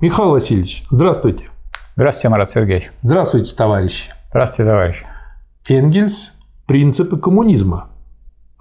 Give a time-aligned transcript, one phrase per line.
[0.00, 1.44] Михаил Васильевич, здравствуйте.
[1.96, 2.90] Здравствуйте, Марат Сергеевич.
[3.00, 4.10] Здравствуйте, товарищи.
[4.30, 4.96] Здравствуйте, товарищ.
[5.68, 6.32] Энгельс
[6.66, 7.90] «Принципы коммунизма».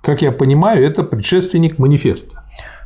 [0.01, 2.43] Как я понимаю, это предшественник манифеста.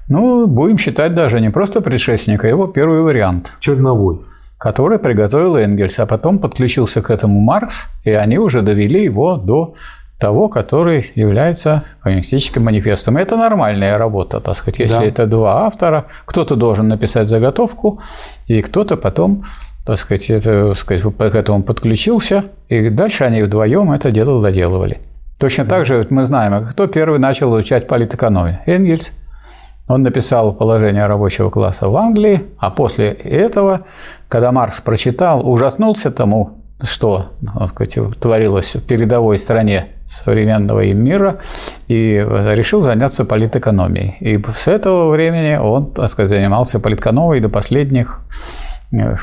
[0.07, 3.53] Ну, будем считать даже не просто предшественник, а его первый вариант.
[3.59, 4.21] Черновой.
[4.57, 9.75] Который приготовил Энгельс, а потом подключился к этому Маркс, и они уже довели его до
[10.19, 13.17] того, который является коммунистическим манифестом.
[13.17, 15.05] Это нормальная работа, так сказать, если да.
[15.05, 18.01] это два автора, кто-то должен написать заготовку,
[18.47, 19.43] и кто-то потом
[19.85, 24.99] так сказать, это, так сказать, к этому подключился, и дальше они вдвоем это дело доделывали.
[25.39, 28.59] Точно так же мы знаем, кто первый начал изучать политэкономию.
[28.65, 29.11] Энгельс.
[29.87, 33.85] Он написал положение рабочего класса в Англии, а после этого,
[34.27, 41.39] когда Маркс прочитал, ужаснулся тому, что так сказать, творилось в передовой стране современного им мира,
[41.87, 44.15] и решил заняться политэкономией.
[44.19, 48.21] И с этого времени он так сказать, занимался политэкономией до последних
[48.93, 49.15] Э,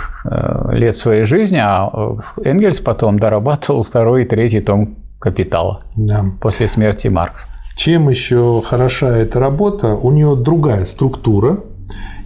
[0.73, 6.25] лет своей жизни, а Энгельс потом дорабатывал второй и третий том «Капитала» да.
[6.41, 7.47] после смерти Маркса.
[7.75, 9.95] Чем еще хороша эта работа?
[9.95, 11.61] У нее другая структура,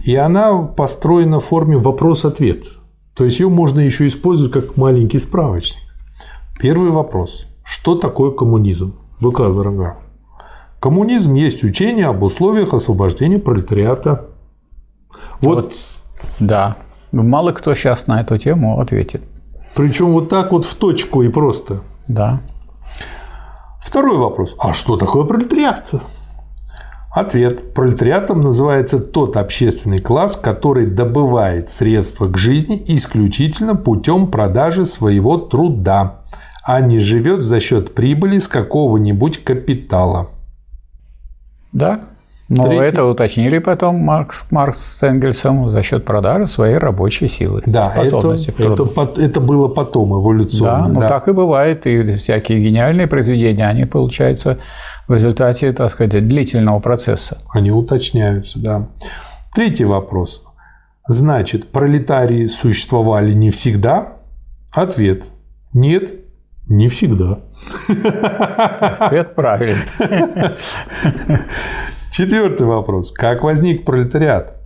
[0.03, 2.65] и она построена в форме вопрос-ответ.
[3.19, 5.83] То есть ее можно еще использовать как маленький справочник.
[6.57, 7.47] Первый вопрос.
[7.65, 8.95] Что такое коммунизм?
[9.19, 9.97] ВК дорога.
[10.79, 14.27] Коммунизм есть учение об условиях освобождения пролетариата.
[15.41, 15.75] Вот, вот
[16.39, 16.77] да,
[17.11, 19.21] Мало кто сейчас на эту тему ответит.
[19.75, 21.81] Причем вот так вот в точку и просто.
[22.07, 22.41] Да.
[23.81, 24.55] Второй вопрос.
[24.59, 25.91] А что такое пролетариат?
[27.11, 27.73] Ответ.
[27.73, 36.21] Пролетариатом называется тот общественный класс, который добывает средства к жизни исключительно путем продажи своего труда,
[36.63, 40.29] а не живет за счет прибыли с какого-нибудь капитала.
[41.71, 42.08] Да,
[42.49, 42.83] но Третий...
[42.83, 47.61] это уточнили потом Маркс, Маркс с Энгельсом за счет продажи своей рабочей силы.
[47.67, 50.87] Да, это, это, это было потом эволюционно.
[50.87, 51.07] Да, ну да.
[51.07, 51.85] так и бывает.
[51.85, 54.57] И всякие гениальные произведения, они получаются
[55.07, 57.37] в результате, так сказать, длительного процесса.
[57.53, 58.87] Они уточняются, да.
[59.53, 60.41] Третий вопрос.
[61.07, 64.13] Значит, пролетарии существовали не всегда?
[64.71, 65.25] Ответ.
[65.71, 66.13] Нет,
[66.67, 67.41] не всегда.
[67.87, 69.77] Ответ правильный.
[72.19, 73.13] Четвертый вопрос.
[73.13, 74.58] Как возник пролетариат?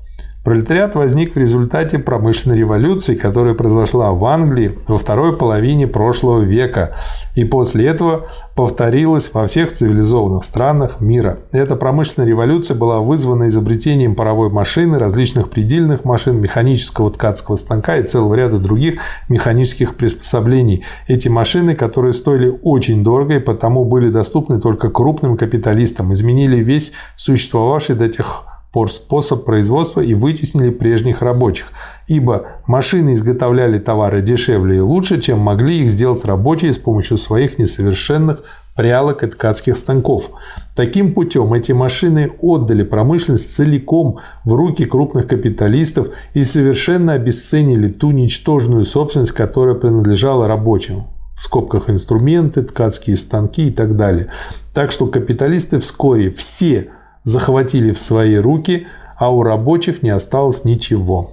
[0.43, 6.93] Пролетариат возник в результате промышленной революции, которая произошла в Англии во второй половине прошлого века
[7.35, 11.39] и после этого повторилась во всех цивилизованных странах мира.
[11.53, 18.03] Эта промышленная революция была вызвана изобретением паровой машины, различных предельных машин, механического ткацкого станка и
[18.03, 18.99] целого ряда других
[19.29, 20.83] механических приспособлений.
[21.07, 26.91] Эти машины, которые стоили очень дорого и потому были доступны только крупным капиталистам, изменили весь
[27.15, 28.52] существовавший до тех пор
[28.89, 31.67] способ производства и вытеснили прежних рабочих,
[32.07, 37.59] ибо машины изготовляли товары дешевле и лучше, чем могли их сделать рабочие с помощью своих
[37.59, 38.43] несовершенных
[38.75, 40.31] прялок и ткацких станков.
[40.75, 48.09] Таким путем эти машины отдали промышленность целиком в руки крупных капиталистов и совершенно обесценили ту
[48.09, 51.03] ничтожную собственность, которая принадлежала рабочим
[51.35, 54.29] в скобках инструменты, ткацкие станки и так далее.
[54.73, 56.89] Так что капиталисты вскоре все
[57.23, 61.31] захватили в свои руки, а у рабочих не осталось ничего.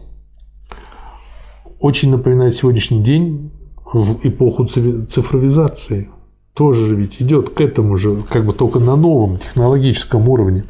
[1.79, 3.53] Очень напоминает сегодняшний день
[3.93, 6.11] в эпоху цифровизации–
[6.61, 10.65] тоже ведь идет к этому же, как бы только на новом технологическом уровне.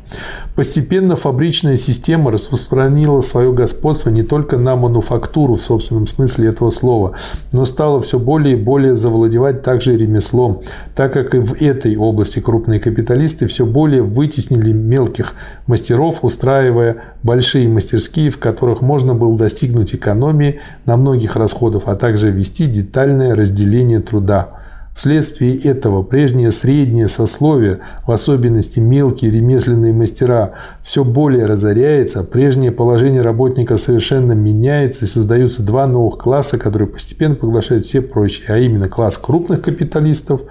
[0.54, 7.16] Постепенно фабричная система распространила свое господство не только на мануфактуру в собственном смысле этого слова,
[7.50, 10.60] но стала все более и более завладевать также ремеслом,
[10.94, 15.34] так как и в этой области крупные капиталисты все более вытеснили мелких
[15.66, 22.30] мастеров, устраивая большие мастерские, в которых можно было достигнуть экономии на многих расходах, а также
[22.30, 24.59] вести детальное разделение труда.
[24.94, 30.52] Вследствие этого прежнее среднее сословие, в особенности мелкие ремесленные мастера,
[30.82, 37.34] все более разоряется, прежнее положение работника совершенно меняется и создаются два новых класса, которые постепенно
[37.34, 40.42] поглощают все прочие, а именно класс крупных капиталистов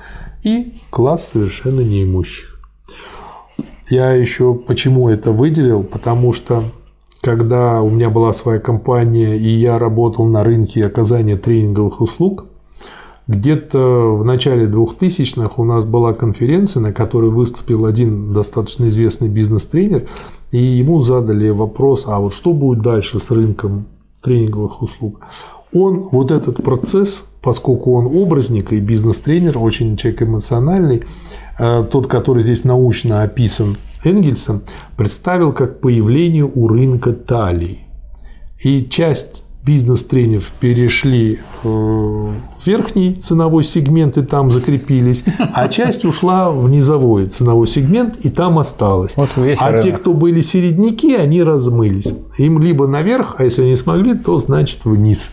[0.44, 2.60] и класс совершенно неимущих.
[3.90, 6.64] Я еще почему это выделил, потому что
[7.22, 12.46] когда у меня была своя компания и я работал на рынке оказания тренинговых услуг,
[13.30, 20.08] где-то в начале 2000-х у нас была конференция, на которой выступил один достаточно известный бизнес-тренер,
[20.52, 23.86] и ему задали вопрос, а вот что будет дальше с рынком
[24.24, 25.20] тренинговых услуг?
[25.72, 31.04] Он вот этот процесс, поскольку он образник и бизнес-тренер, очень человек эмоциональный,
[31.60, 34.64] э, тот, который здесь научно описан Энгельсом,
[34.98, 37.81] представил как появление у рынка талии.
[38.64, 45.24] И часть бизнес-тренеров перешли э, в верхний ценовой сегмент и там закрепились,
[45.54, 49.16] а часть ушла в низовой ценовой сегмент и там осталась.
[49.18, 49.84] Вот а рынок.
[49.84, 52.14] те, кто были середняки, они размылись.
[52.38, 55.32] Им либо наверх, а если не смогли, то значит вниз.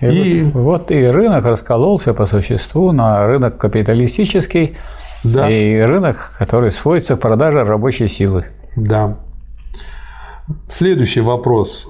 [0.00, 0.42] И, и...
[0.44, 4.76] Вот, вот и рынок раскололся по существу на рынок капиталистический
[5.24, 5.50] да.
[5.50, 8.42] и рынок, который сводится к продаже рабочей силы.
[8.76, 9.18] Да.
[10.66, 11.88] Следующий вопрос.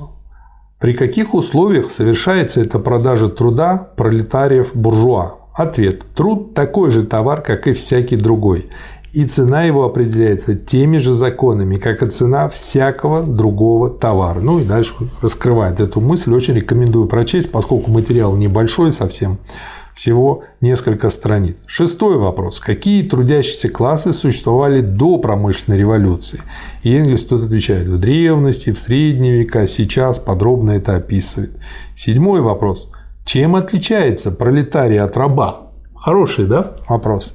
[0.79, 5.37] При каких условиях совершается эта продажа труда пролетариев-буржуа?
[5.55, 6.03] Ответ.
[6.15, 8.69] Труд– такой же товар, как и всякий другой.
[9.12, 14.41] И цена его определяется теми же законами, как и цена всякого другого товара.
[14.41, 16.35] Ну и дальше раскрывает эту мысль.
[16.35, 19.38] Очень рекомендую прочесть, поскольку материал небольшой совсем
[19.94, 21.62] всего несколько страниц.
[21.67, 22.58] Шестой вопрос.
[22.58, 26.41] Какие трудящиеся классы существовали до промышленной революции?
[26.82, 27.87] И Энгельс тут отвечает.
[27.87, 31.52] В древности, в средние века, сейчас подробно это описывает.
[31.94, 32.91] Седьмой вопрос.
[33.25, 35.69] Чем отличается пролетарий от раба?
[35.96, 37.35] Хороший, да, вопрос?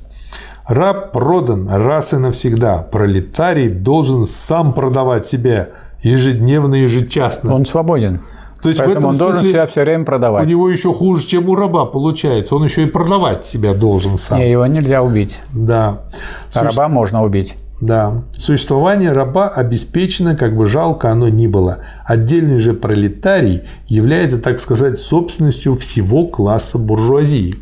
[0.68, 2.78] Раб продан раз и навсегда.
[2.78, 5.70] Пролетарий должен сам продавать себя
[6.04, 7.56] ежедневно, ежечасно.
[7.56, 8.22] Он свободен.
[8.62, 10.46] То есть Поэтому в этом он смысле должен себя все время продавать.
[10.46, 12.56] У него еще хуже, чем у раба получается.
[12.56, 14.40] Он еще и продавать себя должен сам.
[14.40, 15.40] Не, его нельзя убить.
[15.54, 16.02] Да.
[16.50, 16.66] А Суще...
[16.66, 17.56] раба можно убить.
[17.80, 18.24] Да.
[18.34, 21.80] Существование раба обеспечено, как бы жалко оно ни было.
[22.06, 27.56] Отдельный же пролетарий является, так сказать, собственностью всего класса буржуазии.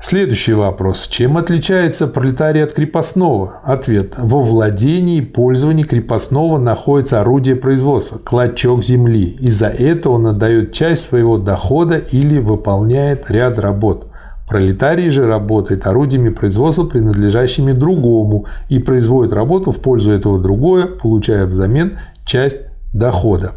[0.00, 1.08] Следующий вопрос.
[1.08, 3.60] Чем отличается пролетарий от крепостного?
[3.64, 4.14] Ответ.
[4.16, 9.36] Во владении и пользовании крепостного находится орудие производства– клочок земли.
[9.40, 14.06] Из-за этого он отдает часть своего дохода или выполняет ряд работ.
[14.48, 21.44] Пролетарий же работает орудиями производства, принадлежащими другому, и производит работу в пользу этого другое, получая
[21.44, 22.58] взамен часть
[22.94, 23.52] дохода.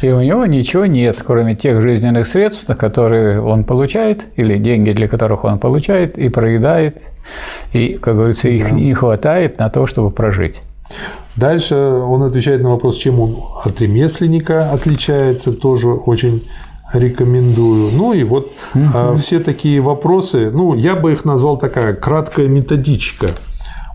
[0.00, 4.92] И у него ничего нет, кроме тех жизненных средств, на которые он получает, или деньги,
[4.92, 7.02] для которых он получает, и проедает,
[7.72, 8.70] и, как говорится, их да.
[8.70, 10.62] не хватает на то, чтобы прожить.
[11.36, 16.42] Дальше он отвечает на вопрос, чем он от ремесленника отличается, тоже очень
[16.92, 17.90] рекомендую.
[17.92, 19.16] Ну и вот угу.
[19.16, 23.28] все такие вопросы, ну, я бы их назвал такая краткая методичка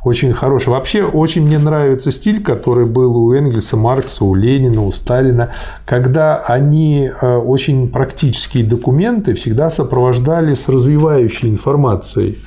[0.07, 0.69] очень хороший.
[0.69, 5.49] Вообще, очень мне нравится стиль, который был у Энгельса, Маркса, у Ленина, у Сталина,
[5.85, 12.37] когда они э, очень практические документы всегда сопровождали с развивающей информацией.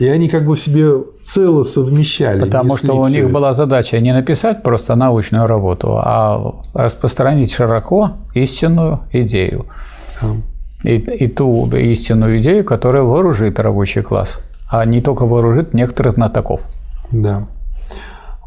[0.00, 2.40] И они как бы в себе цело совмещали.
[2.40, 9.00] Потому что у них была задача не написать просто научную работу, а распространить широко истинную
[9.12, 9.66] идею.
[10.20, 10.28] Да.
[10.82, 14.38] И, и ту истинную идею, которая вооружит рабочий класс,
[14.70, 16.60] а не только вооружит некоторых знатоков.
[17.12, 17.48] Да.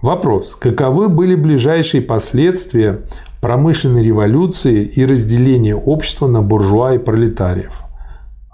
[0.01, 0.55] Вопрос.
[0.59, 3.01] Каковы были ближайшие последствия
[3.41, 7.83] промышленной революции и разделения общества на буржуа и пролетариев?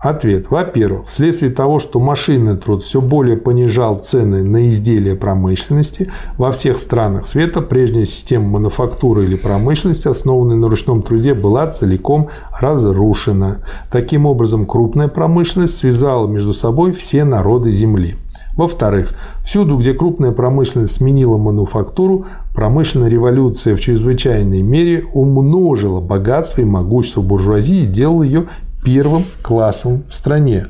[0.04, 0.50] Ответ.
[0.50, 6.78] Во-первых, вследствие того, что машинный труд все более понижал цены на изделия промышленности, во всех
[6.78, 12.28] странах света прежняя система мануфактуры или промышленности, основанная на ручном труде, была целиком
[12.60, 13.64] разрушена.
[13.90, 18.18] Таким образом, крупная промышленность связала между собой все народы Земли.
[18.56, 26.66] Во-вторых, всюду, где крупная промышленность сменила мануфактуру, промышленная революция в чрезвычайной мере умножила богатство и
[26.66, 28.46] могущество буржуазии и сделала ее
[28.86, 30.68] первым классом в стране.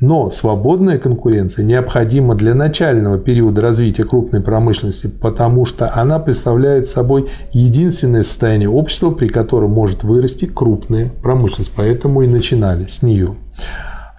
[0.00, 7.24] Но свободная конкуренция необходима для начального периода развития крупной промышленности, потому что она представляет собой
[7.52, 11.72] единственное состояние общества, при котором может вырасти крупная промышленность.
[11.76, 13.36] Поэтому и начинали с нее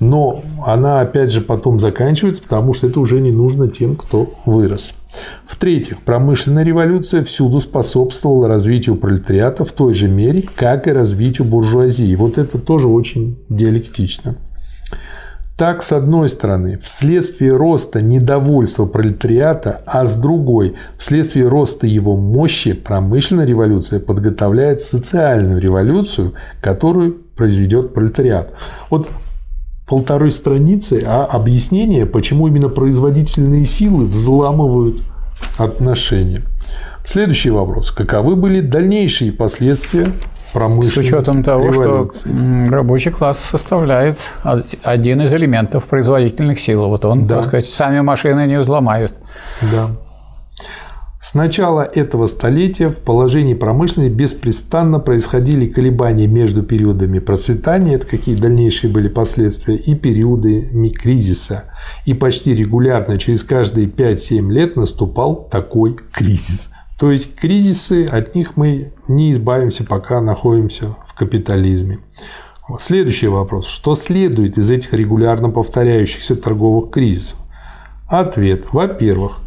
[0.04, 4.96] но она опять же потом заканчивается, потому что это уже не нужно тем, кто вырос.
[5.46, 12.16] В-третьих, промышленная революция всюду способствовала развитию пролетариата в той же мере, как и развитию буржуазии.
[12.16, 14.36] Вот это тоже очень диалектично.
[15.56, 22.74] Так, с одной стороны, вследствие роста недовольства пролетариата, а с другой, вследствие роста его мощи,
[22.74, 28.52] промышленная революция подготовляет социальную революцию, которую произведет пролетариат.
[28.90, 29.10] Вот
[29.88, 34.98] полторы страницы, а объяснение, почему именно производительные силы взламывают
[35.58, 36.42] отношения.
[37.06, 37.92] Следующий вопрос.
[37.92, 40.08] Каковы были дальнейшие последствия
[40.54, 42.30] промышленной С учетом того, революции?
[42.66, 44.18] что рабочий класс составляет
[44.84, 46.88] один из элементов производительных сил.
[46.88, 47.38] Вот он, да.
[47.38, 49.16] так сказать, сами машины не взломают.
[49.62, 49.90] Да.
[51.24, 58.36] С начала этого столетия в положении промышленности беспрестанно происходили колебания между периодами процветания, это какие
[58.36, 61.72] дальнейшие были последствия, и периодами кризиса.
[62.06, 66.72] И почти регулярно через каждые 5-7 лет наступал такой кризис.
[67.00, 72.00] То есть кризисы, от них мы не избавимся, пока находимся в капитализме.
[72.80, 73.68] Следующий вопрос.
[73.68, 77.40] Что следует из этих регулярно повторяющихся торговых кризисов?
[78.10, 78.66] Ответ.
[78.74, 79.40] Во-первых,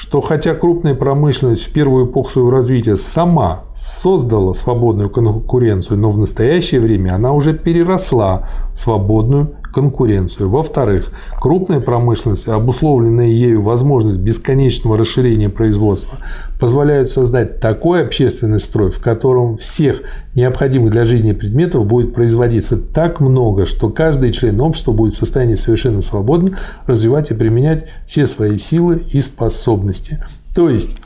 [0.00, 6.16] что хотя крупная промышленность в первую эпоху своего развития сама создала свободную конкуренцию, но в
[6.16, 10.50] настоящее время она уже переросла свободную конкуренцию.
[10.50, 11.10] Во-вторых,
[11.40, 16.18] крупная промышленность, обусловленная ею возможность бесконечного расширения производства,
[16.58, 20.02] позволяют создать такой общественный строй, в котором всех
[20.34, 25.54] необходимых для жизни предметов будет производиться так много, что каждый член общества будет в состоянии
[25.54, 30.24] совершенно свободно развивать и применять все свои силы и способности.
[30.54, 30.98] То есть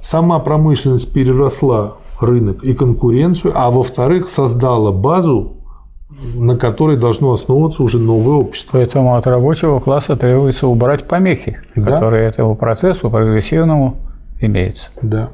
[0.00, 5.61] сама промышленность переросла рынок и конкуренцию, а во-вторых, создала базу
[6.34, 8.78] на которой должно основываться уже новое общество.
[8.78, 11.92] Поэтому от рабочего класса требуется убрать помехи, да?
[11.92, 13.96] которые этому процессу прогрессивному
[14.40, 14.90] имеются.
[15.00, 15.30] Да.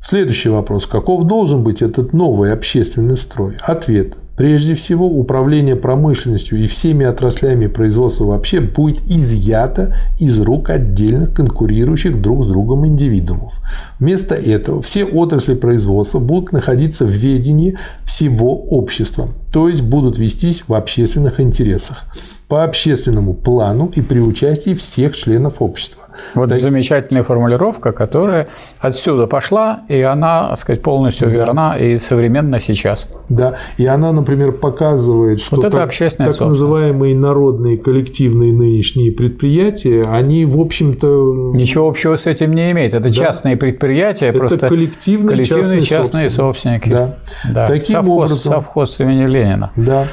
[0.00, 0.86] Следующий вопрос.
[0.86, 3.56] Каков должен быть этот новый общественный строй?
[3.60, 4.16] Ответ.
[4.38, 12.22] Прежде всего, управление промышленностью и всеми отраслями производства вообще будет изъято из рук отдельных конкурирующих
[12.22, 13.54] друг с другом индивидуумов.
[13.98, 20.62] Вместо этого все отрасли производства будут находиться в ведении всего общества, то есть будут вестись
[20.68, 22.04] в общественных интересах
[22.46, 26.07] по общественному плану и при участии всех членов общества.
[26.34, 26.60] Вот так...
[26.60, 28.48] замечательная формулировка, которая
[28.80, 31.32] отсюда пошла, и она, так сказать, полностью да.
[31.34, 33.08] верна и современна сейчас.
[33.28, 40.44] Да, и она, например, показывает, что вот так, так называемые народные коллективные нынешние предприятия, они,
[40.44, 41.52] в общем-то...
[41.54, 42.94] Ничего общего с этим не имеют.
[42.94, 43.10] Это да.
[43.10, 46.88] частные предприятия, Это просто коллективные, коллективные частные, частные собственники.
[46.88, 47.14] Да.
[47.52, 47.66] Да.
[47.66, 48.52] Таким совхоз, образом...
[48.52, 49.70] Совхоз имени Ленина.
[49.76, 50.06] Да.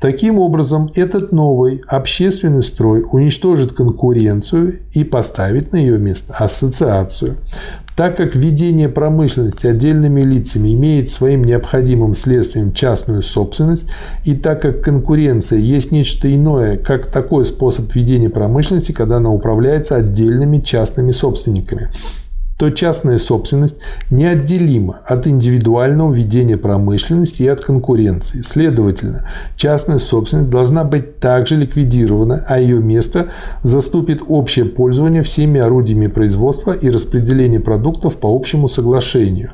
[0.00, 7.36] Таким образом, этот новый общественный строй уничтожит конкуренцию и поставит на ее место ассоциацию.
[7.96, 13.88] Так как введение промышленности отдельными лицами имеет своим необходимым следствием частную собственность,
[14.24, 19.96] и так как конкуренция есть нечто иное, как такой способ ведения промышленности, когда она управляется
[19.96, 21.90] отдельными частными собственниками–
[22.58, 23.76] то частная собственность
[24.10, 28.42] неотделима от индивидуального ведения промышленности и от конкуренции.
[28.42, 29.24] Следовательно,
[29.56, 33.28] частная собственность должна быть также ликвидирована, а ее место
[33.62, 39.52] заступит общее пользование всеми орудиями производства и распределение продуктов по общему соглашению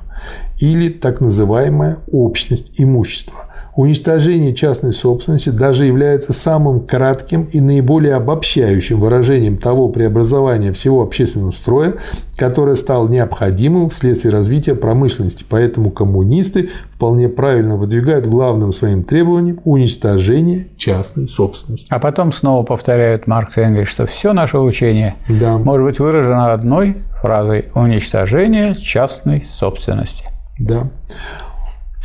[0.58, 9.00] или так называемая общность имущества– Уничтожение частной собственности даже является самым кратким и наиболее обобщающим
[9.00, 11.95] выражением того преобразования всего общественного строя,
[12.37, 15.45] которое стало необходимым вследствие развития промышленности.
[15.49, 21.88] Поэтому коммунисты вполне правильно выдвигают главным своим требованием уничтожение частной собственности.
[21.90, 25.59] А потом снова повторяют Маркс и Энгельс, что все наше учение да.
[25.59, 30.25] может быть выражено одной фразой «уничтожение частной собственности».
[30.59, 30.90] Да.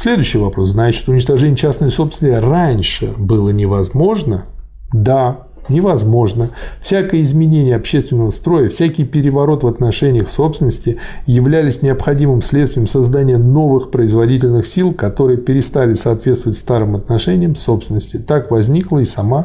[0.01, 0.69] Следующий вопрос.
[0.69, 4.45] Значит, уничтожение частной собственности раньше было невозможно?
[4.93, 6.51] Да, невозможно.
[6.81, 14.67] Всякое изменение общественного строя, всякий переворот в отношениях собственности являлись необходимым следствием создания новых производительных
[14.67, 18.19] сил, которые перестали соответствовать старым отношениям собственности.
[18.19, 19.43] Так возникла и сама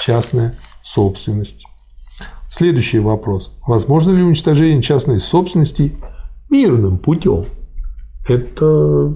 [0.00, 1.64] частная собственность.
[2.48, 3.56] Следующий вопрос.
[3.68, 5.92] Возможно ли уничтожение частной собственности
[6.50, 7.44] мирным путем?
[8.28, 9.14] Это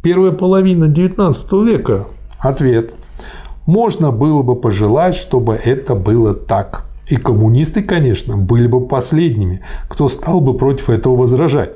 [0.00, 2.06] Первая половина XIX века?
[2.38, 2.94] Ответ.
[3.66, 6.84] Можно было бы пожелать, чтобы это было так.
[7.08, 11.72] И коммунисты, конечно, были бы последними, кто стал бы против этого возражать.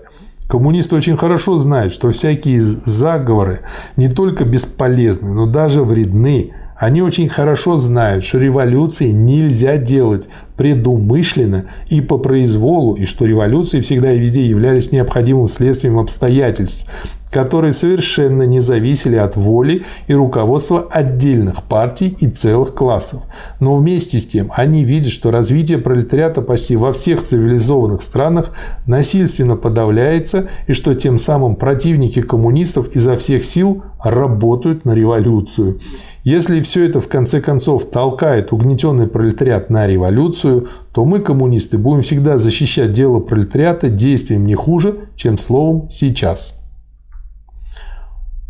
[0.46, 3.60] Коммунисты очень хорошо знают, что всякие заговоры
[3.96, 6.52] не только бесполезны, но даже вредны.
[6.76, 13.80] Они очень хорошо знают, что революции нельзя делать предумышленно и по произволу, и что революции
[13.80, 16.86] всегда и везде являлись необходимым следствием обстоятельств,
[17.32, 23.22] которые совершенно не зависели от воли и руководства отдельных партий и целых классов.
[23.58, 28.50] Но вместе с тем они видят, что развитие пролетариата почти во всех цивилизованных странах
[28.86, 35.80] насильственно подавляется и что тем самым противники коммунистов изо всех сил работают на революцию.
[36.24, 42.02] Если все это в конце концов толкает угнетенный пролетариат на революцию, то мы, коммунисты, будем
[42.02, 46.61] всегда защищать дело пролетариата действием не хуже, чем словом сейчас.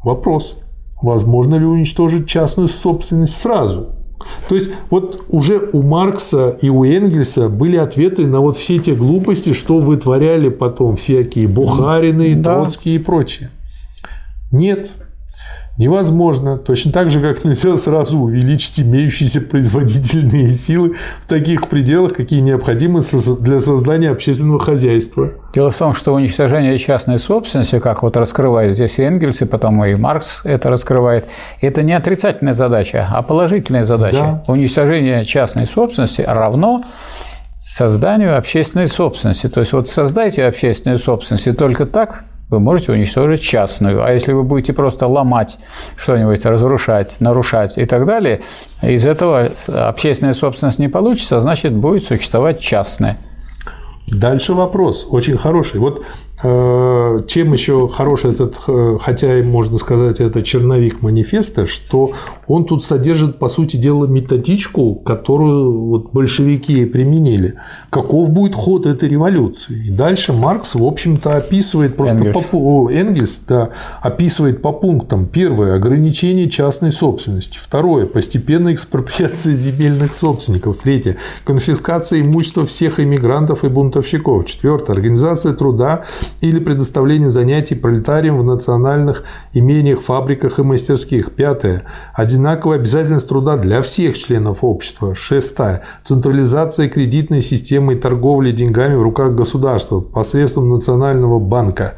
[0.05, 0.57] Вопрос.
[1.01, 3.97] Возможно ли уничтожить частную собственность сразу?
[4.49, 8.95] То есть вот уже у Маркса и у Энгельса были ответы на вот все те
[8.95, 12.61] глупости, что вытворяли потом всякие Бухарины, да.
[12.61, 13.51] Троцкие и прочие.
[14.53, 14.91] Нет.
[15.79, 16.59] Невозможно.
[16.59, 23.01] Точно так же, как нельзя сразу увеличить имеющиеся производительные силы в таких пределах, какие необходимы
[23.41, 25.31] для создания общественного хозяйства.
[25.55, 29.95] Дело в том, что уничтожение частной собственности, как вот раскрывает здесь Энгельс, и потом и
[29.95, 31.27] Маркс это раскрывает,
[31.61, 34.43] это не отрицательная задача, а положительная задача.
[34.47, 34.53] Да.
[34.53, 36.83] Уничтожение частной собственности равно
[37.59, 39.49] созданию общественной собственности.
[39.49, 44.05] То есть вот создайте общественную собственность, и только так вы можете уничтожить частную.
[44.05, 45.59] А если вы будете просто ломать
[45.97, 48.43] что-нибудь, разрушать, нарушать и так далее,
[48.83, 53.19] из этого общественная собственность не получится, значит, будет существовать частная.
[54.07, 55.81] Дальше вопрос, очень хороший.
[55.81, 56.05] Вот
[56.41, 62.13] чем еще хороший этот, э, хотя можно сказать, это черновик манифеста, что
[62.49, 67.55] он тут содержит, по сути дела, методичку, которую вот большевики применили.
[67.91, 69.87] Каков будет ход этой революции?
[69.87, 73.71] И дальше Маркс, в общем-то, описывает просто Энгельс, по, Энгельс да,
[74.01, 75.27] описывает по пунктам.
[75.27, 77.59] Первое– ограничение частной собственности.
[77.63, 80.79] Второе– постепенная экспроприация земельных собственников.
[80.79, 84.47] Третье– конфискация имущества всех иммигрантов и бунтовщиков.
[84.47, 86.03] Четвертое– организация труда
[86.41, 91.33] или предоставление занятий пролетариям в национальных имениях, фабриках и мастерских.
[91.33, 95.15] Пятое– одинаковая обязательность труда для всех членов общества.
[95.15, 95.83] Шестая.
[96.03, 101.95] Централизация кредитной системы и торговли деньгами в руках государства посредством Национального банка.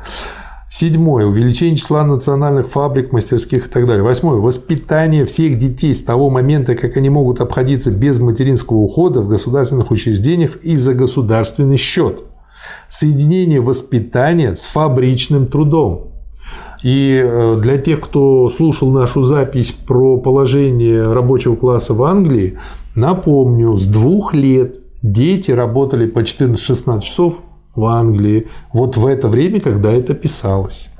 [0.68, 1.24] Седьмое.
[1.24, 4.02] Увеличение числа национальных фабрик, мастерских и так далее.
[4.02, 4.38] Восьмое.
[4.38, 9.92] Воспитание всех детей с того момента, как они могут обходиться без материнского ухода в государственных
[9.92, 12.24] учреждениях и за государственный счет.
[12.88, 16.12] Соединение воспитания с фабричным трудом.
[16.82, 22.58] И э, для тех, кто слушал нашу запись про положение рабочего класса в Англии,
[22.94, 27.34] напомню, с двух лет дети работали по 14-16 часов
[27.74, 30.90] в Англии, вот в это время, когда это писалось.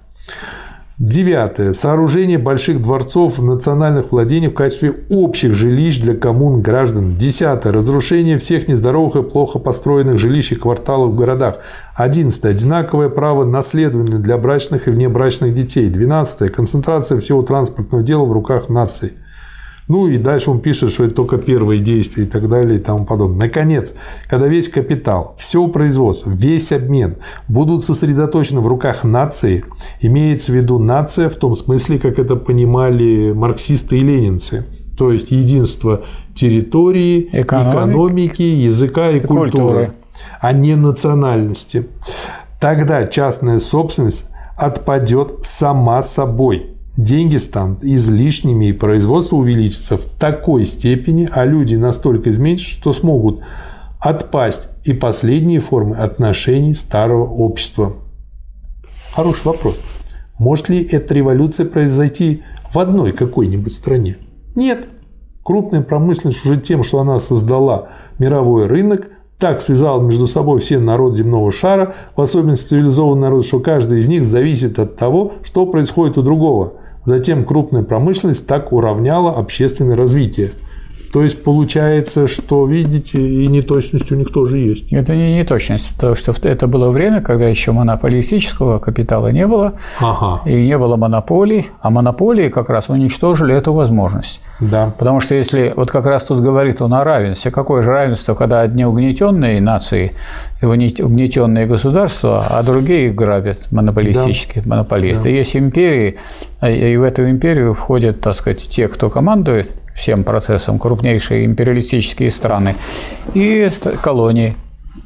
[0.99, 1.73] Девятое.
[1.73, 7.17] Сооружение больших дворцов в национальных владениях в качестве общих жилищ для коммун граждан.
[7.17, 7.73] Десятое.
[7.73, 11.57] Разрушение всех нездоровых и плохо построенных жилищ и кварталов в городах.
[11.97, 12.53] Одиннадцатое.
[12.53, 15.89] Одинаковое право наследования для брачных и внебрачных детей.
[15.89, 16.49] Двенадцатое.
[16.49, 19.15] Концентрация всего транспортного дела в руках наций.
[19.87, 23.05] Ну и дальше он пишет, что это только первые действия и так далее и тому
[23.05, 23.47] подобное.
[23.47, 23.95] Наконец,
[24.29, 27.17] когда весь капитал, все производство, весь обмен
[27.49, 29.65] будут сосредоточены в руках нации,
[30.01, 34.65] имеется в виду нация в том смысле, как это понимали марксисты и ленинцы,
[34.97, 36.03] то есть единство
[36.35, 39.93] территории, Экономик, экономики, языка и, и культуры, культуры,
[40.41, 41.87] а не национальности.
[42.59, 51.29] Тогда частная собственность отпадет сама собой– деньги станут излишними и производство увеличится в такой степени,
[51.31, 53.43] а люди настолько изменятся, что смогут
[54.01, 57.95] отпасть и последние формы отношений старого общества.
[59.15, 59.81] Хороший вопрос.
[60.39, 64.19] Может ли эта революция произойти в одной какой-нибудь стране?
[64.55, 64.89] Нет.
[65.43, 71.19] Крупная промышленность уже тем, что она создала мировой рынок, так связала между собой все народы
[71.19, 76.19] земного шара, в особенности цивилизованный народ, что каждый из них зависит от того, что происходит
[76.19, 80.53] у другого– Затем крупная промышленность так уравняла общественное развитие.
[81.15, 84.93] То есть получается, что, видите, и неточность у них тоже есть.
[84.93, 90.43] Это не неточность, потому что это было время, когда еще монополистического капитала не было, ага.
[90.45, 94.45] и не было монополий, а монополии как раз уничтожили эту возможность.
[94.59, 94.93] Да.
[94.99, 98.63] Потому что если вот как раз тут говорит он о равенстве, какое же равенство, когда
[98.63, 100.11] одни угнетенные нации
[100.61, 104.71] и угнетенные государства, а другие их грабят монополистические да.
[104.71, 105.23] монополисты.
[105.23, 105.29] Да.
[105.29, 106.19] Есть империи,
[106.61, 112.75] и в эту империю входят, так сказать, те, кто командует всем процессом крупнейшие империалистические страны
[113.35, 113.69] и
[114.03, 114.57] колонии.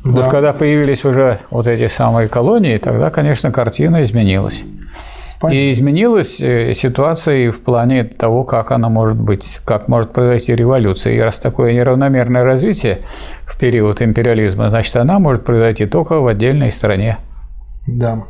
[0.04, 0.10] Да.
[0.10, 4.64] Вот когда появились уже вот эти самые колонии, тогда, конечно, картина изменилась.
[5.40, 5.56] Понятно.
[5.56, 10.54] И изменилась э, ситуация и в плане того, как она может быть, как может произойти
[10.54, 11.12] революция.
[11.12, 13.00] И раз такое неравномерное развитие
[13.46, 17.18] в период империализма, значит, она может произойти только в отдельной стране.
[17.86, 18.24] Да.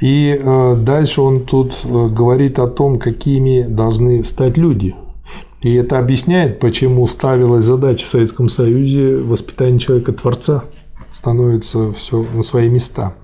[0.00, 4.94] И э, дальше он тут э, говорит о том, какими должны стать люди
[5.64, 10.64] и это объясняет, почему ставилась задача в Советском Союзе воспитание человека-творца
[11.10, 13.14] становится все на свои места.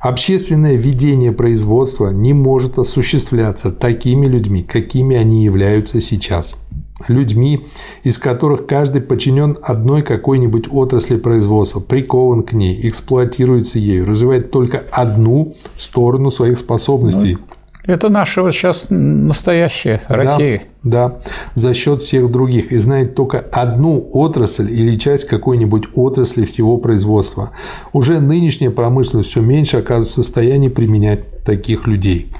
[0.00, 6.56] Общественное ведение производства не может осуществляться такими людьми, какими они являются сейчас.
[7.06, 7.64] Людьми,
[8.02, 14.82] из которых каждый подчинен одной какой-нибудь отрасли производства, прикован к ней, эксплуатируется ею, развивает только
[14.90, 17.38] одну сторону своих способностей.
[17.88, 20.60] Это наша вот сейчас настоящая Россия.
[20.82, 21.20] Да, да,
[21.54, 22.70] за счет всех других.
[22.70, 27.52] И знает только одну отрасль или часть какой-нибудь отрасли всего производства.
[27.94, 32.30] Уже нынешняя промышленность все меньше оказывается в состоянии применять таких людей.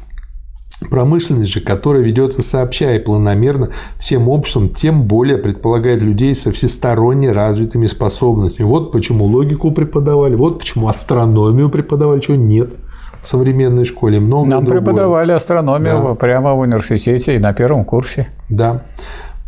[0.90, 7.32] Промышленность же, которая ведется сообща и планомерно всем обществом, тем более предполагает людей со всесторонне
[7.32, 8.66] развитыми способностями.
[8.66, 12.74] Вот почему логику преподавали, вот почему астрономию преподавали, чего нет
[13.20, 14.20] в современной школе.
[14.20, 14.82] Много Нам другое.
[14.82, 16.14] преподавали астрономию да.
[16.14, 18.28] прямо в университете и на первом курсе.
[18.48, 18.82] Да.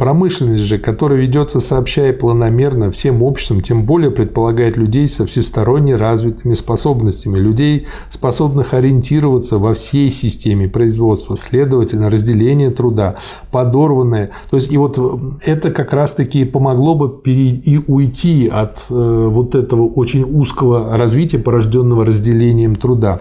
[0.01, 5.95] Промышленность же, которая ведется сообща и планомерно всем обществом, тем более предполагает людей со всесторонне
[5.95, 13.17] развитыми способностями, людей, способных ориентироваться во всей системе производства, следовательно, разделение труда,
[13.51, 14.31] подорванное.
[14.49, 14.99] То есть, и вот
[15.45, 18.95] это как раз-таки помогло бы и уйти от э,
[19.31, 23.21] вот этого очень узкого развития, порожденного разделением труда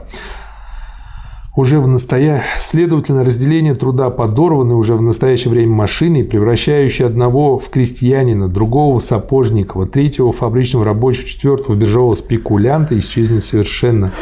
[1.55, 2.43] уже в настоя...
[2.59, 9.03] Следовательно, разделение труда подорваны уже в настоящее время машиной, превращающей одного в крестьянина, другого в
[9.03, 14.13] сапожника, третьего в фабричного рабочего, четвертого в биржевого спекулянта исчезнет совершенно.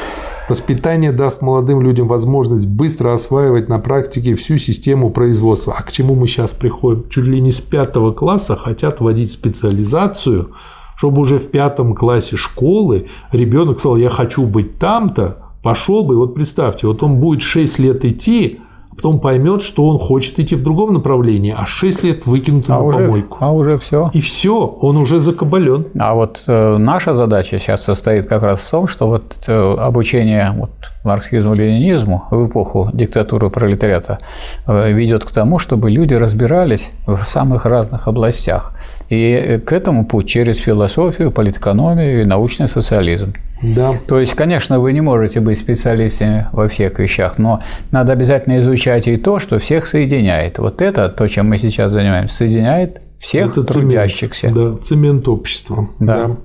[0.49, 5.75] Воспитание даст молодым людям возможность быстро осваивать на практике всю систему производства.
[5.77, 7.09] А к чему мы сейчас приходим?
[7.09, 10.51] Чуть ли не с пятого класса хотят вводить специализацию,
[10.95, 16.35] чтобы уже в пятом классе школы ребенок сказал, я хочу быть там-то, пошел бы, вот
[16.35, 18.59] представьте, вот он будет 6 лет идти,
[18.91, 22.73] а потом поймет, что он хочет идти в другом направлении, а 6 лет выкинут а
[22.73, 23.37] на уже, помойку.
[23.41, 24.09] А уже все.
[24.13, 25.85] И все, он уже закабален.
[25.99, 30.53] А вот э, наша задача сейчас состоит как раз в том, что вот э, обучение
[30.55, 30.71] вот,
[31.03, 34.19] марксизму, ленинизму в эпоху диктатуры пролетариата
[34.65, 38.73] э, ведет к тому, чтобы люди разбирались в самых разных областях.
[39.09, 43.31] И к этому путь через философию, политэкономию и научный социализм.
[43.61, 43.95] Да.
[44.07, 49.07] То есть, конечно, вы не можете быть специалистами во всех вещах, но надо обязательно изучать
[49.07, 50.59] и то, что всех соединяет.
[50.59, 54.49] Вот это, то, чем мы сейчас занимаемся, соединяет всех Это трудящихся.
[54.49, 55.89] Цемент, да, цемент общества.
[55.99, 56.27] Да.
[56.27, 56.35] да.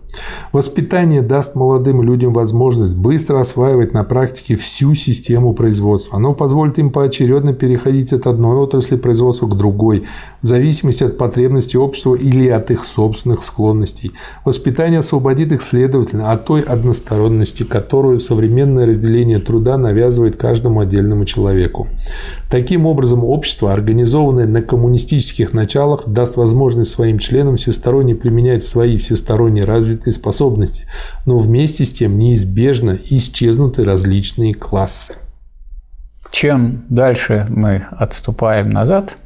[0.53, 6.19] Воспитание даст молодым людям возможность быстро осваивать на практике всю систему производства.
[6.19, 10.05] Оно позволит им поочередно переходить от одной отрасли производства к другой,
[10.43, 14.13] в зависимости от потребностей общества или от их собственных склонностей.
[14.45, 21.89] Воспитание освободит их, следовательно, от той односторонности, которую современное разделение труда навязывает каждому отдельному человеку.
[22.51, 29.65] Таким образом, общество, организованное на коммунистических началах, даст возможность своим членам всесторонне применять свои всесторонне
[29.65, 30.87] развитые способности,
[31.27, 35.15] но вместе с тем неизбежно исчезнут и различные классы.
[36.31, 39.17] Чем дальше мы отступаем назад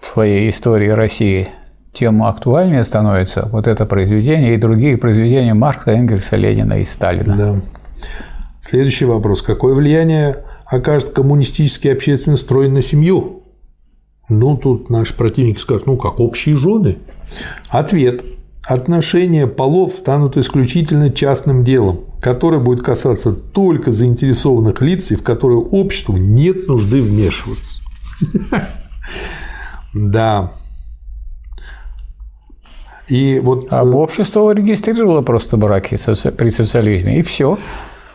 [0.00, 1.48] в своей истории России,
[1.92, 7.36] тем актуальнее становится вот это произведение и другие произведения Маркса, Энгельса, Ленина и Сталина.
[7.36, 7.60] Да.
[8.60, 9.42] Следующий вопрос.
[9.42, 13.42] Какое влияние окажет коммунистический общественный строй на семью?
[14.28, 16.98] Ну, тут наши противники скажут, ну, как общие жены.
[17.68, 18.22] Ответ.
[18.66, 25.58] Отношения полов станут исключительно частным делом, которое будет касаться только заинтересованных лиц и в которое
[25.58, 27.82] обществу нет нужды вмешиваться.
[29.92, 30.52] Да.
[33.08, 33.66] И вот...
[33.70, 35.98] А общество регистрировало просто браки
[36.30, 37.58] при социализме, и все.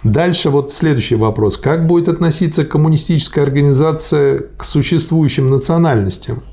[0.04, 1.58] Дальше вот следующий вопрос.
[1.58, 6.44] Как будет относиться коммунистическая организация к существующим национальностям?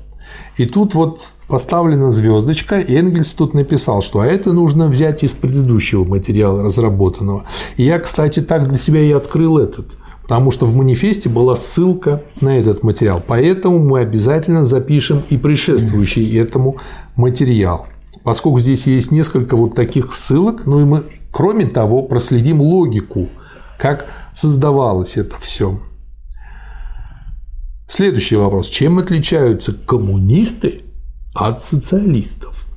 [0.57, 5.33] И тут вот поставлена звездочка, и Энгельс тут написал, что а это нужно взять из
[5.33, 7.45] предыдущего материала разработанного.
[7.77, 9.97] И я, кстати, так для себя и открыл этот.
[10.21, 13.21] Потому что в манифесте была ссылка на этот материал.
[13.25, 16.77] Поэтому мы обязательно запишем и предшествующий этому
[17.15, 17.87] материал.
[18.23, 23.27] Поскольку здесь есть несколько вот таких ссылок, ну и мы, кроме того, проследим логику–
[23.83, 25.77] как создавалось это все.
[27.87, 28.69] Следующий вопрос.
[28.69, 30.81] Чем отличаются коммунисты
[31.35, 32.67] от социалистов?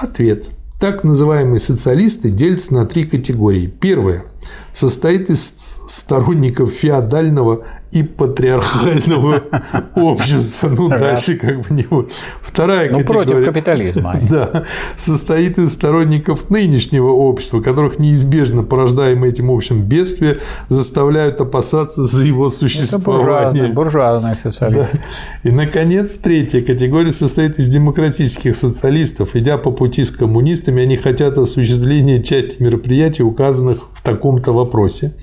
[0.00, 0.48] Ответ.
[0.80, 3.66] Так называемые социалисты делятся на три категории.
[3.66, 4.26] Первое
[4.72, 5.54] состоит из
[5.88, 9.42] сторонников феодального и патриархального
[9.94, 10.68] общества.
[10.68, 12.12] Ну, дальше как бы не будет.
[12.40, 13.24] Вторая ну, категория.
[13.24, 14.20] против капитализма.
[14.28, 14.64] Да.
[14.96, 22.50] Состоит из сторонников нынешнего общества, которых неизбежно порождаемые этим общим бедствия заставляют опасаться за его
[22.50, 23.64] существование.
[23.64, 24.92] Это буржуазный, социалист.
[24.92, 25.48] Да.
[25.48, 29.34] И, наконец, третья категория состоит из демократических социалистов.
[29.34, 34.02] Идя по пути с коммунистами, они хотят осуществления части мероприятий, указанных в
[34.36, 35.14] таком-то вопросе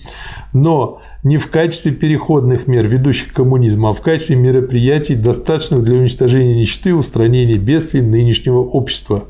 [0.56, 5.98] но не в качестве переходных мер, ведущих к коммунизму, а в качестве мероприятий, достаточных для
[5.98, 9.26] уничтожения нищеты и устранения бедствий нынешнего общества.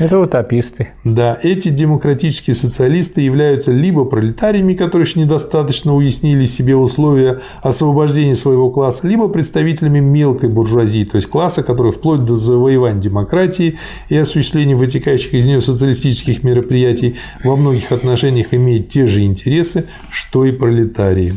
[0.00, 0.88] Это утописты.
[1.04, 8.70] Да, эти демократические социалисты являются либо пролетариями, которые еще недостаточно уяснили себе условия освобождения своего
[8.70, 14.74] класса, либо представителями мелкой буржуазии, то есть класса, который вплоть до завоевания демократии и осуществления
[14.74, 21.34] вытекающих из нее социалистических мероприятий во многих отношениях имеет те же интересы, что и пролетарии.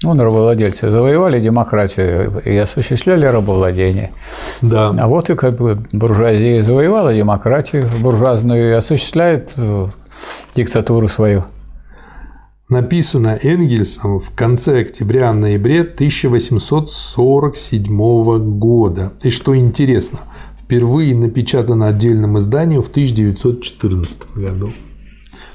[0.00, 4.12] Ну, рабовладельцы завоевали демократию и осуществляли рабовладение.
[4.62, 4.94] Да.
[4.96, 9.88] А вот и как бы буржуазия завоевала демократию буржуазную и осуществляет э,
[10.54, 11.46] диктатуру свою.
[12.68, 19.12] Написано Энгельсом в конце октября-ноябре 1847 года.
[19.24, 20.20] И что интересно,
[20.60, 24.70] впервые напечатано отдельным изданием в 1914 году.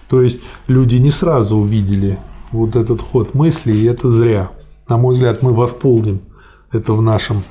[0.09, 2.19] То есть люди не сразу увидели
[2.53, 4.51] вот этот ход мысли, и это зря.
[4.87, 6.21] На мой взгляд, мы восполним
[6.71, 7.43] это в нашем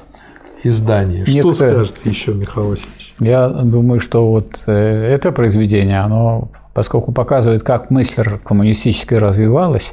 [0.65, 1.25] издании.
[1.25, 1.75] Что Некоторые...
[1.75, 3.15] скажете еще, Михаил Васильевич?
[3.19, 9.93] Я думаю, что вот э, это произведение, оно, поскольку показывает, как мысль коммунистическая развивалась,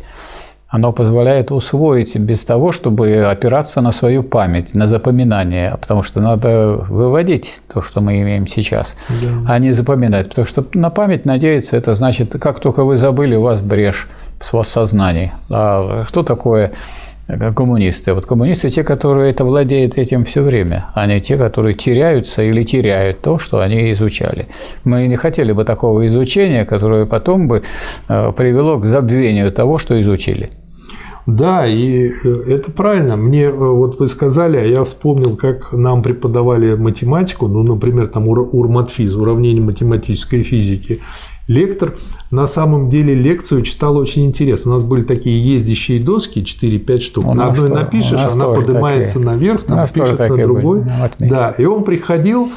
[0.68, 6.86] оно позволяет усвоить без того, чтобы опираться на свою память, на запоминание, потому что надо
[6.88, 9.54] выводить то, что мы имеем сейчас, да.
[9.54, 10.30] а не запоминать.
[10.30, 14.08] Потому что на память надеяться, это значит, как только вы забыли, у вас брешь
[14.40, 15.32] в сознании.
[15.50, 16.72] А что такое
[17.56, 18.14] коммунисты?
[18.14, 22.64] Вот коммунисты те, которые это владеют этим все время, а не те, которые теряются или
[22.64, 24.48] теряют то, что они изучали.
[24.84, 27.64] Мы не хотели бы такого изучения, которое потом бы
[28.08, 30.50] э, привело к забвению того, что изучили.
[31.26, 33.16] Да, и э, это правильно.
[33.16, 38.28] Мне э, вот вы сказали, а я вспомнил, как нам преподавали математику, ну, например, там
[38.28, 41.02] урматфиз, уравнение математической физики
[41.50, 41.98] лектор
[42.32, 44.72] на самом деле лекцию читал очень интересно.
[44.72, 47.26] У нас были такие ездящие доски, 4-5 штук.
[47.26, 49.26] У на одной напишешь, она поднимается такие.
[49.26, 50.82] наверх, там пишет на другой.
[50.82, 51.30] Были.
[51.30, 52.50] Да, и он приходил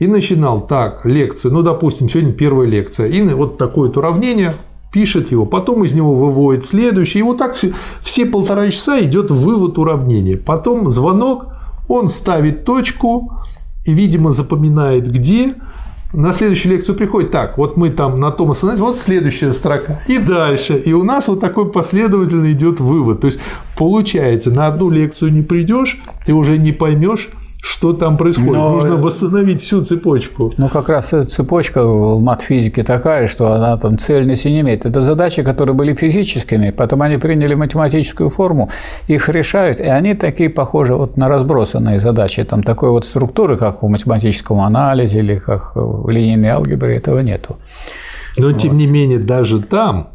[0.00, 1.52] и начинал так лекцию.
[1.52, 3.08] Ну, допустим, сегодня первая лекция.
[3.08, 4.54] И вот такое вот уравнение
[4.90, 7.18] пишет его, потом из него выводит следующий.
[7.18, 7.54] И вот так
[8.00, 10.38] все полтора часа идет вывод уравнения.
[10.38, 11.48] Потом звонок,
[11.86, 13.30] он ставит точку
[13.84, 15.54] и, видимо, запоминает где,
[16.12, 20.18] на следующую лекцию приходит, так, вот мы там на том остановились, вот следующая строка, и
[20.18, 20.74] дальше.
[20.74, 23.20] И у нас вот такой последовательно идет вывод.
[23.20, 23.38] То есть,
[23.76, 28.52] получается, на одну лекцию не придешь, ты уже не поймешь, что там происходит.
[28.52, 28.70] Но...
[28.70, 30.52] Нужно восстановить всю цепочку.
[30.56, 34.86] Ну, как раз эта цепочка в мат-физике такая, что она там цельности не имеет.
[34.86, 38.70] Это задачи, которые были физическими, потом они приняли математическую форму,
[39.08, 42.44] их решают, и они такие похожи вот на разбросанные задачи.
[42.44, 47.56] Там такой вот структуры, как в математическом анализе или как в линейной алгебре, этого нету.
[48.36, 48.58] Но, вот.
[48.58, 50.10] тем не менее, даже там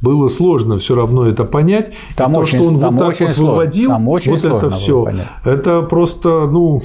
[0.00, 1.92] было сложно все равно это понять.
[2.16, 5.08] Там и очень, то, что он вот так вот выводил, там очень вот это все,
[5.44, 6.82] это просто, ну,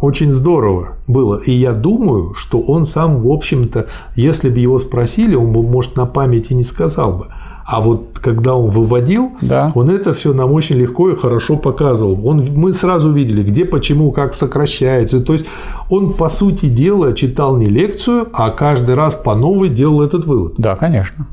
[0.00, 1.40] очень здорово было.
[1.44, 5.96] И я думаю, что он сам, в общем-то, если бы его спросили, он бы, может,
[5.96, 7.26] на памяти не сказал бы.
[7.66, 9.72] А вот когда он выводил, да.
[9.74, 12.20] он это все нам очень легко и хорошо показывал.
[12.26, 15.20] Он, мы сразу видели, где, почему, как сокращается.
[15.20, 15.46] То есть
[15.88, 20.54] он, по сути дела, читал не лекцию, а каждый раз по новой делал этот вывод.
[20.58, 21.26] Да, конечно.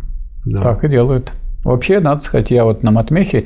[0.46, 0.62] Да.
[0.62, 1.32] Так и делают.
[1.64, 3.46] Вообще, надо сказать, я вот на матмехе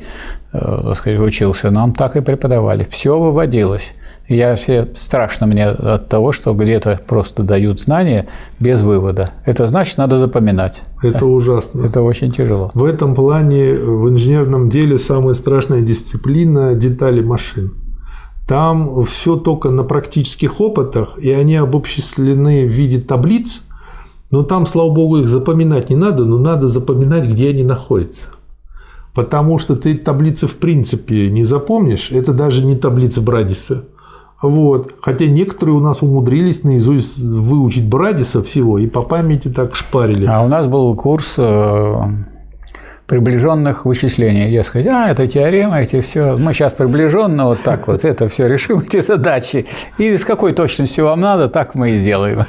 [0.54, 2.88] э, сказать, учился, нам так и преподавали.
[2.90, 3.94] Все выводилось.
[4.28, 8.26] Я все страшно мне от того, что где-то просто дают знания
[8.60, 9.32] без вывода.
[9.46, 10.82] Это значит, надо запоминать.
[11.04, 11.86] Это ужасно.
[11.86, 12.72] Это очень тяжело.
[12.74, 17.74] В этом плане в инженерном деле самая страшная дисциплина– детали машин.
[18.48, 23.62] Там все только на практических опытах, и они обобщены в виде таблиц,
[24.36, 28.28] но там, слава богу, их запоминать не надо, но надо запоминать, где они находятся.
[29.14, 32.12] Потому что ты таблицы в принципе не запомнишь.
[32.12, 33.86] Это даже не таблица Брадиса.
[34.42, 34.94] Вот.
[35.00, 40.26] Хотя некоторые у нас умудрились наизусть выучить Брадиса всего и по памяти так шпарили.
[40.26, 41.96] А у нас был курс э,
[43.08, 44.50] приближенных вычислений.
[44.50, 46.38] Я сказать, а, это теорема, эти все.
[46.38, 49.68] Мы сейчас приближенно вот так вот это все решим, эти задачи.
[49.98, 52.46] И с какой точностью вам надо, так мы и сделаем.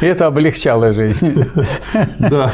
[0.00, 1.46] Это облегчало жизнь.
[2.18, 2.50] Да.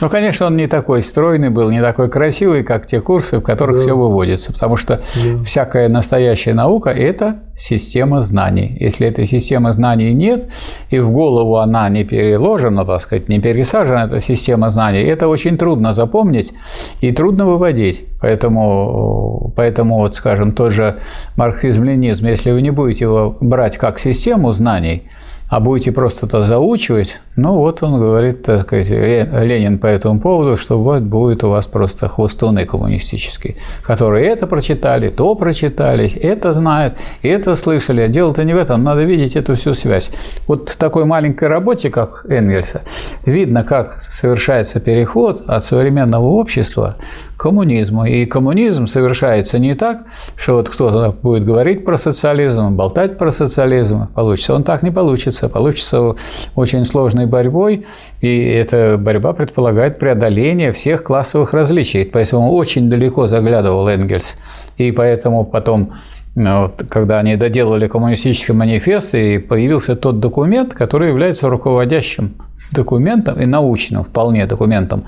[0.00, 3.76] Ну, конечно, он не такой стройный был, не такой красивый, как те курсы, в которых
[3.76, 3.82] да.
[3.82, 4.52] все выводится.
[4.52, 5.44] Потому что да.
[5.44, 8.76] всякая настоящая наука– это система знаний.
[8.78, 10.48] Если этой системы знаний нет,
[10.90, 15.56] и в голову она не переложена, так сказать, не пересажена, эта система знаний, это очень
[15.56, 16.52] трудно запомнить
[17.00, 18.04] и трудно выводить.
[18.20, 20.98] Поэтому, поэтому вот, скажем, тот же
[21.36, 25.02] марксизм-ленизм, если вы не будете его брать как систему знаний,
[25.48, 30.56] а будете просто это заучивать, ну вот он говорит, так сказать, Ленин по этому поводу,
[30.56, 36.94] что вот будет у вас просто хвостуны коммунистические, которые это прочитали, то прочитали, это знают,
[37.22, 38.00] это слышали.
[38.00, 40.10] А дело-то не в этом, надо видеть эту всю связь.
[40.48, 42.82] Вот в такой маленькой работе, как Энгельса,
[43.24, 46.96] видно, как совершается переход от современного общества
[47.36, 48.04] коммунизму.
[48.06, 50.04] И коммунизм совершается не так,
[50.36, 54.54] что вот кто-то будет говорить про социализм, болтать про социализм, получится.
[54.54, 55.48] Он так не получится.
[55.48, 56.14] Получится
[56.54, 57.84] очень сложной борьбой,
[58.20, 62.04] и эта борьба предполагает преодоление всех классовых различий.
[62.04, 64.38] Поэтому очень далеко заглядывал Энгельс.
[64.76, 65.92] И поэтому потом
[66.36, 72.28] вот, когда они доделали коммунистический манифест, и появился тот документ, который является руководящим
[72.72, 75.00] документом и научным вполне документом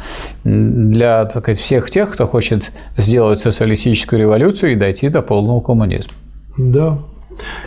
[0.45, 6.13] для так сказать, всех тех, кто хочет сделать социалистическую революцию и дойти до полного коммунизма.
[6.57, 6.99] Да,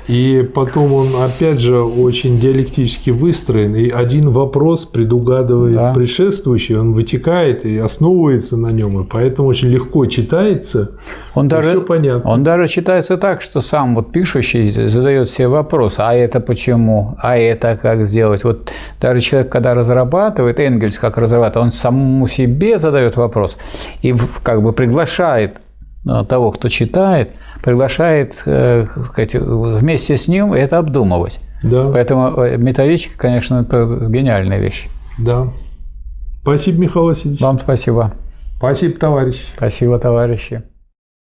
[0.08, 5.94] и потом он, опять же, очень диалектически выстроен, и один вопрос предугадывает да.
[5.94, 10.92] предшествующий, он вытекает и основывается на нем, и поэтому очень легко читается.
[11.34, 12.30] Он даже, все понятно.
[12.30, 17.38] Он даже читается так, что сам вот пишущий задает себе вопрос, а это почему, а
[17.38, 18.44] это как сделать.
[18.44, 23.58] Вот даже человек, когда разрабатывает, Энгельс как разрабатывает, он самому себе задает вопрос
[24.02, 25.58] и как бы приглашает
[26.04, 31.40] того, кто читает, приглашает э, сказать, вместе с ним это обдумывать.
[31.64, 31.92] Да.
[31.92, 34.88] Поэтому э, методичка, конечно, это гениальная вещь.
[35.20, 35.48] Да.
[36.42, 37.40] Спасибо, Михаил Васильевич.
[37.42, 38.14] Вам спасибо.
[38.58, 39.52] Спасибо, товарищ.
[39.56, 40.64] Спасибо, товарищи.